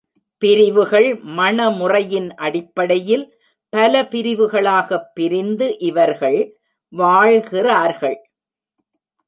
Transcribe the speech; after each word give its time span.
பிரிவுகள் 0.37 1.23
மணமுறையின் 1.25 2.29
அடிப்படையில் 2.35 3.25
பல 3.69 4.07
பிரிவு 4.07 4.49
களாகப் 4.49 5.09
பிரிந்து 5.13 5.79
இவர்கள் 5.79 6.59
வாழ்கிறார்கள். 6.89 8.29